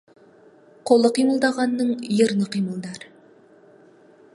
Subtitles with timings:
[0.91, 3.07] Қолы қимылдағанның ерні қимылдар.